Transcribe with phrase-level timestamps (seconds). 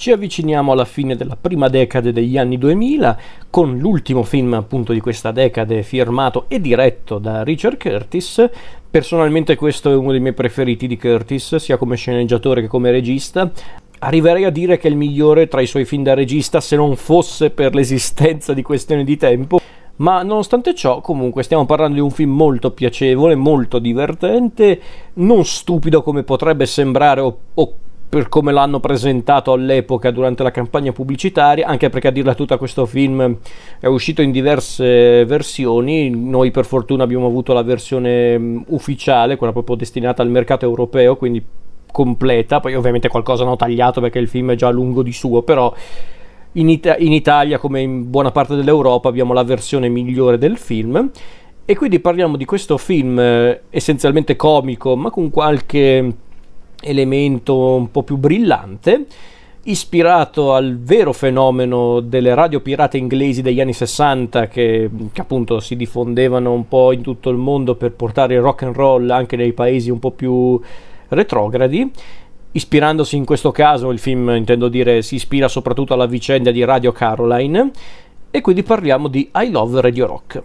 [0.00, 3.18] ci avviciniamo alla fine della prima decade degli anni 2000
[3.50, 8.48] con l'ultimo film appunto di questa decade firmato e diretto da Richard Curtis.
[8.90, 13.52] Personalmente questo è uno dei miei preferiti di Curtis, sia come sceneggiatore che come regista.
[13.98, 16.96] Arriverei a dire che è il migliore tra i suoi film da regista se non
[16.96, 19.60] fosse per l'esistenza di questioni di tempo.
[19.96, 24.80] Ma nonostante ciò, comunque, stiamo parlando di un film molto piacevole, molto divertente,
[25.14, 27.74] non stupido come potrebbe sembrare o, o
[28.10, 32.84] per come l'hanno presentato all'epoca durante la campagna pubblicitaria, anche perché a dirla tutta questo
[32.84, 33.36] film
[33.78, 39.52] è uscito in diverse versioni, noi per fortuna abbiamo avuto la versione mm, ufficiale, quella
[39.52, 41.40] proprio destinata al mercato europeo, quindi
[41.92, 45.72] completa, poi ovviamente qualcosa hanno tagliato perché il film è già lungo di suo, però
[46.54, 51.10] in, It- in Italia come in buona parte dell'Europa abbiamo la versione migliore del film.
[51.64, 56.12] E quindi parliamo di questo film eh, essenzialmente comico ma con qualche
[56.80, 59.06] elemento un po' più brillante,
[59.64, 65.76] ispirato al vero fenomeno delle radio pirate inglesi degli anni 60 che, che, appunto si
[65.76, 69.52] diffondevano un po' in tutto il mondo per portare il rock and roll anche nei
[69.52, 70.58] paesi un po' più
[71.08, 71.90] retrogradi.
[72.52, 76.90] Ispirandosi in questo caso, il film intendo dire si ispira soprattutto alla vicenda di Radio
[76.90, 77.70] Caroline
[78.30, 80.42] e quindi parliamo di I Love Radio Rock.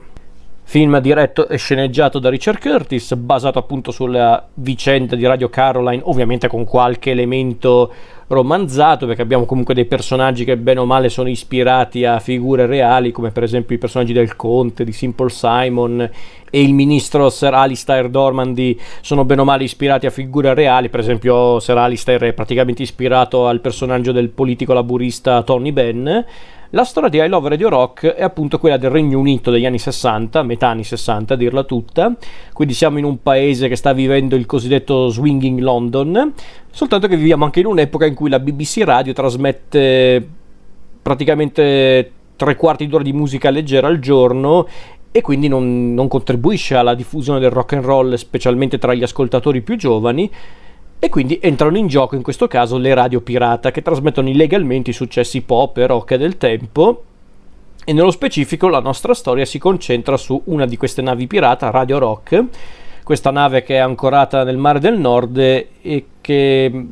[0.67, 6.47] Film diretto e sceneggiato da Richard Curtis, basato appunto sulla vicenda di Radio Caroline, ovviamente
[6.47, 7.93] con qualche elemento
[8.27, 13.11] romanzato, perché abbiamo comunque dei personaggi che bene o male sono ispirati a figure reali,
[13.11, 16.09] come per esempio i personaggi del Conte, di Simple Simon
[16.49, 21.01] e il ministro Sir Alistair Dormandy sono bene o male ispirati a figure reali, per
[21.01, 26.09] esempio Sir Alistair è praticamente ispirato al personaggio del politico laburista Tony Benn
[26.75, 29.79] la storia di I Love Radio Rock è appunto quella del Regno Unito degli anni
[29.79, 32.13] 60, metà anni 60 a dirla tutta,
[32.51, 36.33] quindi siamo in un paese che sta vivendo il cosiddetto swinging London,
[36.69, 40.27] soltanto che viviamo anche in un'epoca in cui la BBC Radio trasmette
[41.01, 44.67] praticamente tre quarti d'ora di musica leggera al giorno
[45.13, 49.61] e quindi non, non contribuisce alla diffusione del rock and roll, specialmente tra gli ascoltatori
[49.61, 50.29] più giovani
[51.05, 54.93] e quindi entrano in gioco in questo caso le radio pirata che trasmettono illegalmente i
[54.93, 57.03] successi pop e rock del tempo.
[57.85, 61.99] E nello specifico la nostra storia si concentra su una di queste navi pirata, Radio
[61.99, 62.45] Rock,
[63.03, 66.85] questa nave che è ancorata nel mare del nord e che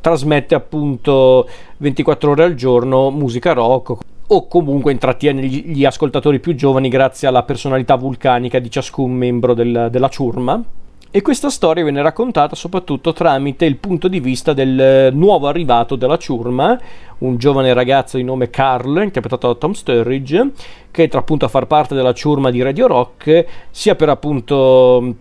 [0.00, 3.94] trasmette appunto 24 ore al giorno musica rock
[4.26, 9.88] o comunque intrattiene gli ascoltatori più giovani grazie alla personalità vulcanica di ciascun membro del,
[9.90, 10.64] della ciurma
[11.12, 15.96] e questa storia viene raccontata soprattutto tramite il punto di vista del eh, nuovo arrivato
[15.96, 16.78] della ciurma,
[17.18, 20.50] un giovane ragazzo di nome Carl, interpretato da Tom Sturridge,
[20.92, 25.14] che entra appunto a far parte della ciurma di Radio Rock, sia per appunto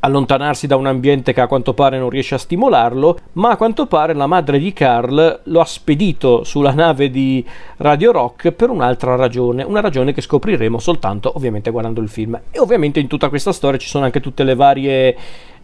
[0.00, 3.86] allontanarsi da un ambiente che a quanto pare non riesce a stimolarlo, ma a quanto
[3.86, 7.44] pare la madre di Carl lo ha spedito sulla nave di
[7.78, 12.40] Radio Rock per un'altra ragione, una ragione che scopriremo soltanto ovviamente guardando il film.
[12.50, 15.16] E ovviamente in tutta questa storia ci sono anche tutte le varie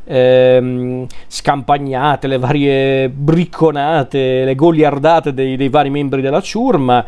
[0.04, 7.04] ehm, scampagnate, le varie bricconate, le goliardate dei, dei vari membri della ciurma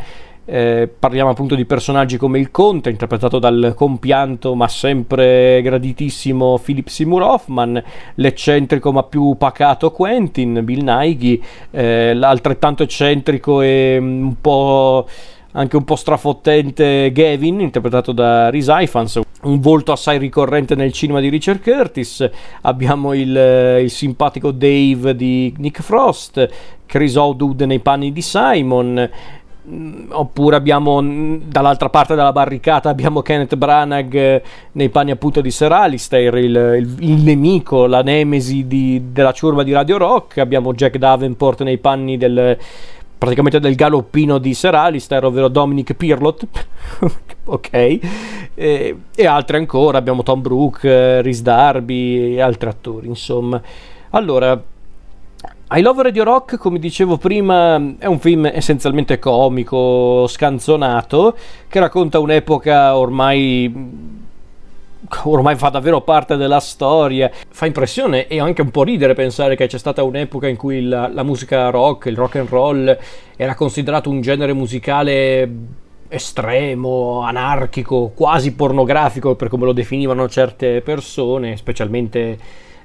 [0.50, 6.88] eh, parliamo appunto di personaggi come il Conte, interpretato dal compianto ma sempre graditissimo Philip
[6.88, 7.82] Seymour Hoffman,
[8.14, 15.06] l'eccentrico ma più pacato Quentin, Bill Nighy, eh, l'altrettanto eccentrico e mm, un po'
[15.53, 21.20] anche un po' strafottente Gavin, interpretato da Rhys Ifans, un volto assai ricorrente nel cinema
[21.20, 22.28] di Richard Curtis.
[22.62, 26.48] Abbiamo il, eh, il simpatico Dave di Nick Frost,
[26.87, 29.10] Chris O'Dood nei panni di Simon.
[29.68, 34.42] Mm, oppure abbiamo mm, dall'altra parte della barricata abbiamo Kenneth Branagh eh,
[34.72, 39.62] nei panni appunto di Sir Alistair il, il, il nemico, la nemesi di, della ciurma
[39.62, 40.38] di Radio Rock.
[40.38, 42.56] Abbiamo Jack Davenport nei panni del
[43.18, 46.46] praticamente del galoppino di Sir Alistair ovvero Dominic Pirlot.
[47.48, 47.72] Ok.
[47.72, 53.60] E, e, altri ancora abbiamo Tom Brooke, eh, Rhys Darby e altri attori insomma.
[54.10, 54.60] Allora
[55.70, 61.37] i Love Radio Rock, come dicevo prima, è un film essenzialmente comico, scanzonato,
[61.69, 64.16] che racconta un'epoca ormai
[65.25, 67.31] ormai fa davvero parte della storia.
[67.50, 71.06] Fa impressione e anche un po' ridere pensare che c'è stata un'epoca in cui la,
[71.06, 72.98] la, musica rock, il rock and roll,
[73.37, 75.50] era considerato un genere musicale
[76.08, 82.38] estremo, anarchico, quasi pornografico per come lo definivano certe persone, specialmente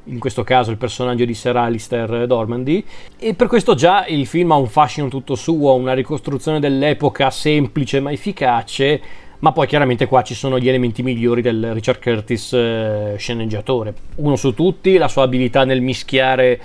[0.06, 2.84] in questo caso il personaggio di Sir Alistair Dormandy
[3.18, 8.00] e per questo già il film ha un fascino tutto suo, una ricostruzione dell'epoca semplice
[8.00, 9.02] ma efficace
[9.40, 14.36] ma poi chiaramente qua ci sono gli elementi migliori del Richard Curtis eh, sceneggiatore uno
[14.36, 16.60] su tutti, la sua abilità nel mischiare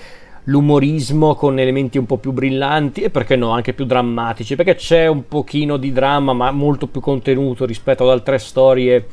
[0.48, 5.06] l'umorismo con elementi un po' più brillanti e perché no, anche più drammatici, perché c'è
[5.06, 9.06] un pochino di dramma ma molto più contenuto rispetto ad altre storie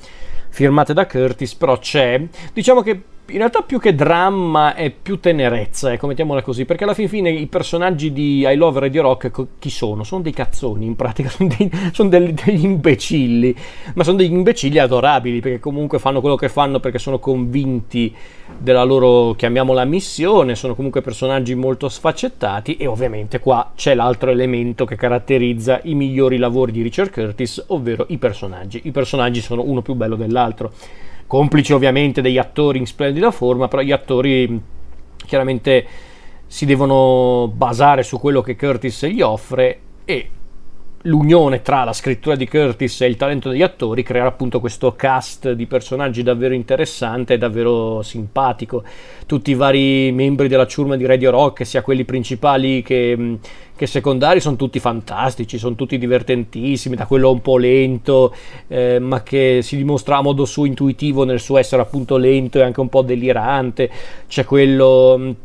[0.50, 2.22] firmate da Curtis, però c'è.
[2.54, 6.94] Diciamo che in realtà più che dramma è più tenerezza, ecco, mettiamola così, perché alla
[6.94, 10.04] fin fine i personaggi di I Love Radio Rock chi sono?
[10.04, 13.56] Sono dei cazzoni, in pratica, sono, dei, sono degli, degli, imbecilli,
[13.96, 18.14] ma sono degli imbecilli adorabili, perché comunque fanno quello che fanno perché sono convinti
[18.60, 24.86] della loro, chiamiamola, missione, sono comunque personaggi molto sfaccettati e ovviamente qua c'è l'altro elemento
[24.86, 28.82] che caratterizza i migliori lavori di Richard Curtis, ovvero i personaggi.
[28.84, 30.72] I personaggi sono uno più bello dell'altro
[31.28, 34.62] complici ovviamente degli attori in splendida forma, però gli attori
[35.26, 35.86] chiaramente
[36.48, 40.30] si devono basare su quello che Curtis gli offre e
[41.06, 45.52] l'unione tra la scrittura di Curtis e il talento degli attori creerà appunto questo cast
[45.52, 48.84] di personaggi davvero interessante e davvero simpatico.
[49.26, 53.38] Tutti i vari membri della ciurma di Radio Rock, sia quelli principali che,
[53.76, 58.34] che secondari, sono tutti fantastici, sono tutti divertentissimi, da quello un po' lento,
[58.68, 62.64] eh, ma che si dimostra a modo suo intuitivo nel suo essere appunto lento e
[62.64, 63.90] anche un po' delirante.
[64.28, 65.36] C'è quello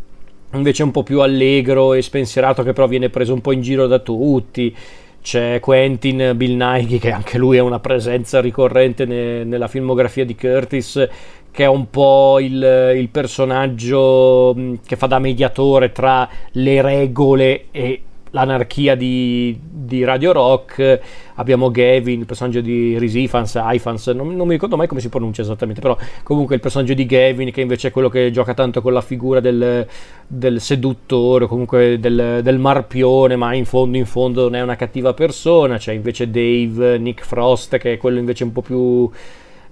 [0.53, 3.87] invece un po' più allegro e spensierato che però viene preso un po' in giro
[3.87, 4.75] da tutti
[5.23, 10.35] c'è Quentin Bill Nighy che anche lui è una presenza ricorrente ne, nella filmografia di
[10.35, 11.09] Curtis
[11.51, 14.55] che è un po' il, il, personaggio
[14.87, 21.01] che fa da mediatore tra le regole e l'anarchia di, di, Radio Rock
[21.35, 25.43] abbiamo Gavin il personaggio di Risifans Ifans non, non, mi ricordo mai come si pronuncia
[25.43, 28.93] esattamente però comunque il personaggio di Gavin che invece è quello che gioca tanto con
[28.93, 29.87] la figura del,
[30.27, 35.13] del seduttore comunque del, del, marpione ma in fondo in fondo non è una cattiva
[35.13, 39.11] persona c'è invece Dave Nick Frost che è quello invece un po' più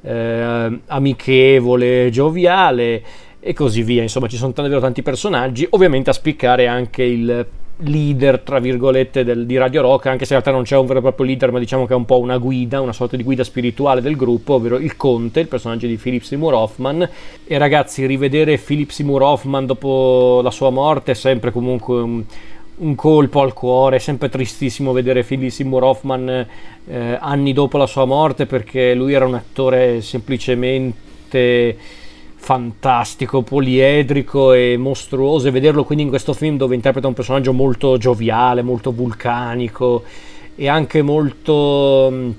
[0.02, 3.02] eh, amichevole gioviale
[3.40, 4.02] e così via.
[4.02, 7.46] Insomma ci sono davvero tanti personaggi ovviamente a spiccare anche il
[7.80, 10.98] leader, tra virgolette, del, di Radio Rock, anche se in realtà non c'è un vero
[10.98, 13.44] e proprio leader, ma diciamo che è un po' una guida, una sorta di guida
[13.44, 17.08] spirituale del gruppo, ovvero il Conte, il personaggio di Philip Seymour Hoffman.
[17.46, 22.24] E ragazzi, rivedere Philip Seymour Hoffman dopo la sua morte è sempre comunque un,
[22.76, 26.46] un colpo al cuore, è sempre tristissimo vedere Philip Seymour Hoffman
[26.86, 31.76] eh, anni dopo la sua morte, perché lui era un attore semplicemente
[32.40, 37.98] fantastico, poliedrico e mostruoso e vederlo quindi in questo film dove interpreta un personaggio molto
[37.98, 40.02] gioviale, molto vulcanico
[40.54, 42.30] e anche molto mm,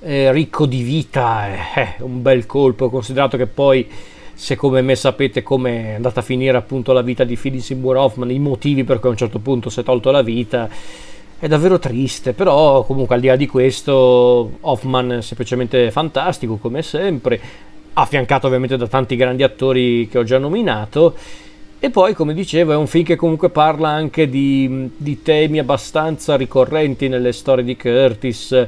[0.00, 3.88] eh, ricco di vita è eh, un bel colpo considerato che poi
[4.34, 7.96] se come me sapete come è andata a finire appunto la vita di Philip Seymour
[7.96, 10.68] Hoffman i motivi per cui a un certo punto si è tolto la vita
[11.40, 16.82] è davvero triste, però comunque al di là di questo Hoffman è semplicemente fantastico come
[16.82, 17.40] sempre,
[17.94, 21.14] affiancato ovviamente da tanti grandi attori che ho già nominato.
[21.82, 26.36] E poi, come dicevo, è un film che comunque parla anche di, di temi abbastanza
[26.36, 28.66] ricorrenti nelle storie di Curtis,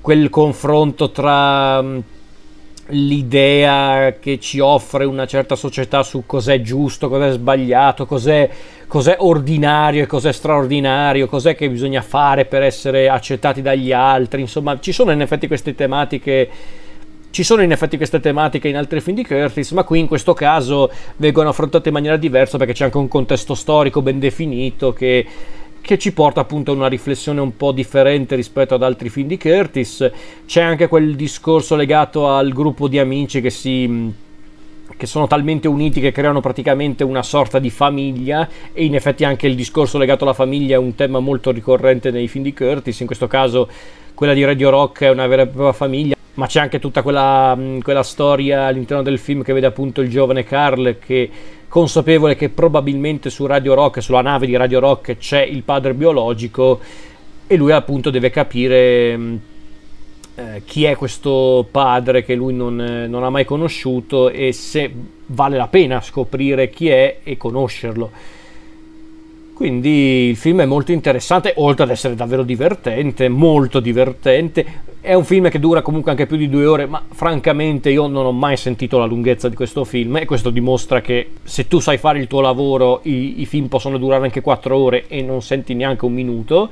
[0.00, 1.98] quel confronto tra mm,
[2.90, 8.48] l'idea che ci offre una certa società su cos'è giusto, cos'è sbagliato, cos'è,
[8.86, 14.40] cos'è, ordinario e cos'è straordinario, cos'è che bisogna fare per essere accettati dagli altri.
[14.40, 16.48] Insomma, ci sono in effetti queste tematiche
[17.32, 20.34] ci sono in effetti queste tematiche in altri film di Curtis, ma qui in questo
[20.34, 25.24] caso vengono affrontate in maniera diversa perché c'è anche un contesto storico ben definito che,
[25.80, 29.38] che ci porta appunto a una riflessione un po' differente rispetto ad altri film di
[29.38, 30.10] Curtis.
[30.44, 34.20] C'è anche quel discorso legato al gruppo di amici che si
[34.94, 39.46] che sono talmente uniti che creano praticamente una sorta di famiglia e in effetti anche
[39.46, 43.06] il discorso legato alla famiglia è un tema molto ricorrente nei film di Curtis, in
[43.06, 43.70] questo caso
[44.12, 47.54] quella di Radio Rock è una vera e propria famiglia ma c'è anche tutta quella,
[47.56, 51.30] mm, quella, storia all'interno del film che vede appunto il giovane Carl che
[51.68, 56.80] consapevole che probabilmente su Radio Rock, sulla nave di Radio Rock c'è il padre biologico
[57.46, 59.36] e lui appunto deve capire mm,
[60.34, 64.90] eh, chi è questo padre che lui non, eh, non ha mai conosciuto e se
[65.26, 68.10] vale la pena scoprire chi è e conoscerlo.
[69.52, 74.90] Quindi il film è molto interessante, oltre ad essere davvero divertente, molto divertente.
[75.04, 78.24] È un film che dura comunque anche più di due ore, ma francamente io non
[78.24, 81.98] ho mai sentito la lunghezza di questo film e questo dimostra che se tu sai
[81.98, 85.74] fare il tuo lavoro i, i film possono durare anche quattro ore e non senti
[85.74, 86.70] neanche un minuto.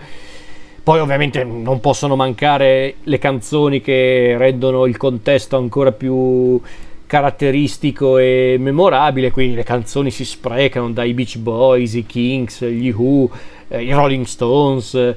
[0.80, 6.60] Poi ovviamente non possono mancare le canzoni che rendono il contesto ancora più
[7.08, 13.28] caratteristico e memorabile, quindi le canzoni si sprecano dai Beach Boys, i Kings, gli Who,
[13.66, 15.16] eh, i Rolling Stones,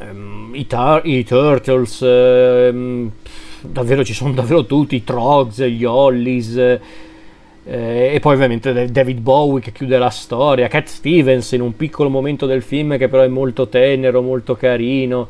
[0.00, 0.66] ehm, i,
[1.04, 3.10] i, Turtles, ehm,
[3.62, 6.80] davvero ci sono davvero tutti, i Trogs, gli Hollies, eh,
[7.64, 12.46] e poi ovviamente David Bowie che chiude la storia, Cat Stevens in un piccolo momento
[12.46, 15.28] del film che però è molto tenero, molto carino.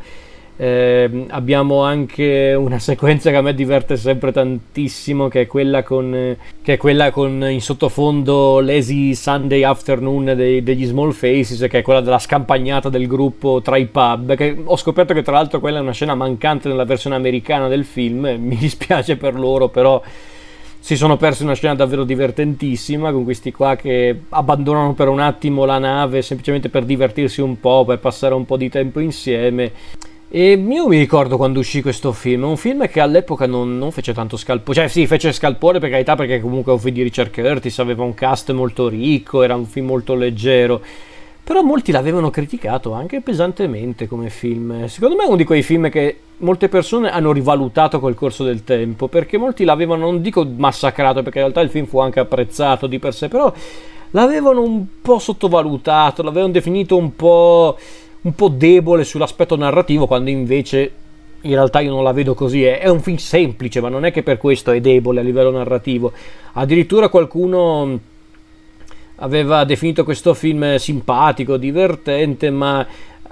[0.58, 6.36] Eh, abbiamo anche una sequenza che a me diverte sempre tantissimo, che è quella con,
[6.62, 12.00] è quella con in sottofondo Lazy Sunday Afternoon dei, degli Small Faces, che è quella
[12.00, 14.34] della scampagnata del gruppo tra i pub.
[14.34, 17.84] Che ho scoperto che tra l'altro quella è una scena mancante nella versione americana del
[17.84, 18.26] film.
[18.40, 20.02] Mi dispiace per loro, però
[20.78, 25.64] si sono persi una scena davvero divertentissima con questi qua che abbandonano per un attimo
[25.64, 29.72] la nave semplicemente per divertirsi un po', per passare un po' di tempo insieme.
[30.28, 34.12] E io mi ricordo quando uscì questo film, un film che all'epoca non, non fece
[34.12, 37.30] tanto scalpore, cioè sì, fece scalpore per carità perché comunque è un film di Richard
[37.30, 40.82] Curtis, aveva un cast molto ricco, era un film molto leggero
[41.46, 44.86] però molti l'avevano criticato anche pesantemente come film.
[44.86, 48.64] Secondo me è uno di quei film che molte persone hanno rivalutato col corso del
[48.64, 52.88] tempo, perché molti l'avevano, non dico massacrato, perché in realtà il film fu anche apprezzato
[52.88, 53.52] di per sé, però
[54.10, 57.78] l'avevano un po' sottovalutato, l'avevano definito un po',
[58.26, 60.90] un po debole sull'aspetto narrativo, quando invece
[61.42, 64.24] in realtà io non la vedo così, è, un film semplice, ma non è che
[64.24, 66.12] per questo è debole a livello narrativo.
[66.54, 68.00] Addirittura qualcuno
[69.16, 72.84] aveva definito questo film simpatico, divertente, ma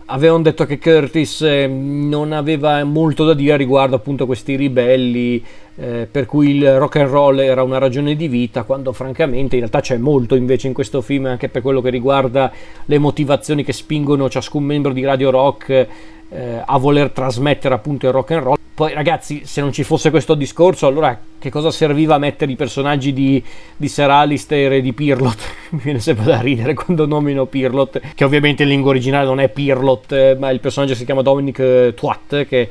[0.07, 5.43] avevano detto che Curtis eh, non aveva molto da dire riguardo appunto questi ribelli
[5.77, 9.61] eh, per cui il rock and roll era una ragione di vita quando francamente in
[9.61, 12.53] realtà c'è molto invece in questo film anche per quello che riguarda
[12.85, 15.87] le motivazioni che spingono ciascun membro di Radio Rock
[16.35, 20.11] eh, a voler trasmettere appunto il rock and roll poi ragazzi, se non ci fosse
[20.11, 23.41] questo discorso, allora che cosa serviva mettere i personaggi di,
[23.77, 25.39] di Sir Alistair e di Pirlot?
[25.71, 29.49] Mi viene sempre da ridere quando nomino Pirlot, che ovviamente in lingua originale non è
[29.49, 32.69] Pirlot, eh, ma il personaggio si chiama Dominic eh, Twat, che,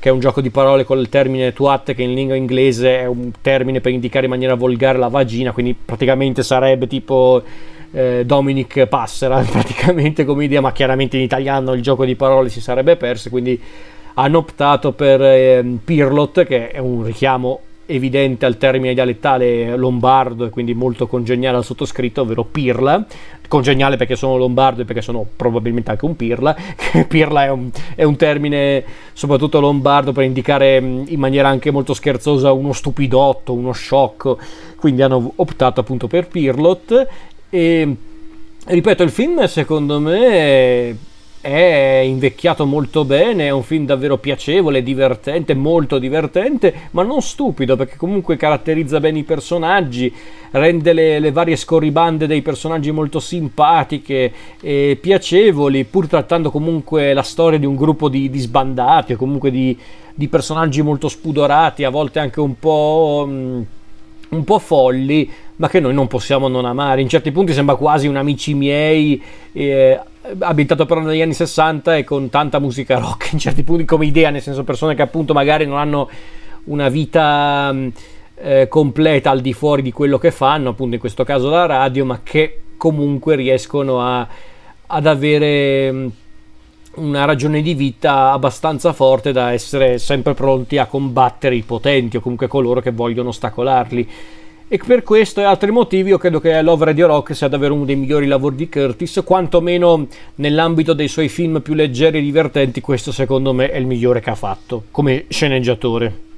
[0.00, 3.06] che, è un gioco di parole con il termine Twat, che in lingua inglese è
[3.06, 7.42] un termine per indicare in maniera volgare la vagina, quindi praticamente sarebbe tipo...
[7.94, 12.60] Eh, Dominic Passera praticamente come idea ma chiaramente in italiano il gioco di parole si
[12.60, 13.60] sarebbe perso quindi
[14.14, 20.50] hanno optato per eh, Pirlot, che è un richiamo evidente al termine dialettale lombardo e
[20.50, 23.04] quindi molto congeniale al sottoscritto, ovvero Pirla.
[23.46, 26.56] Congeniale perché sono lombardo e perché sono probabilmente anche un Pirla.
[27.08, 31.92] pirla è un, è un, termine soprattutto lombardo per indicare mm, in maniera anche molto
[31.92, 34.38] scherzosa uno stupidotto, uno sciocco.
[34.76, 37.08] Quindi hanno optato appunto per Pirlot
[37.54, 37.96] e
[38.66, 40.98] ripeto, il film secondo me
[41.40, 47.76] è invecchiato molto bene, è un film davvero piacevole, divertente, molto divertente, ma non stupido
[47.76, 50.12] perché comunque caratterizza bene i personaggi,
[50.50, 57.22] rende le, le varie scorribande dei personaggi molto simpatiche e piacevoli, pur trattando comunque la
[57.22, 59.78] storia di un gruppo di, di sbandati o comunque di,
[60.12, 63.26] di, personaggi molto spudorati, a volte anche un po'...
[63.28, 63.62] Mm,
[64.34, 67.00] un po' folli, ma che noi non possiamo non amare.
[67.00, 70.00] In certi punti sembra quasi un amici miei, eh,
[70.38, 74.30] abitato però negli anni 60 e con tanta musica rock in certi punti come idea,
[74.30, 76.08] nel senso persone che appunto magari non hanno
[76.64, 77.88] una vita mm,
[78.36, 82.04] eh, completa al di fuori di quello che fanno, appunto in questo caso la radio,
[82.04, 84.26] ma che comunque riescono a,
[84.86, 86.06] ad avere mm,
[86.96, 92.20] una ragione di vita abbastanza forte da essere sempre pronti a combattere i potenti o
[92.20, 94.08] comunque coloro che vogliono ostacolarli
[94.74, 97.84] e per questo e altri motivi io credo che Love Radio Rock sia davvero uno
[97.84, 103.12] dei migliori lavori di Curtis, quantomeno nell'ambito dei suoi film più leggeri e divertenti, questo
[103.12, 106.33] secondo me è il migliore che ha fatto come sceneggiatore.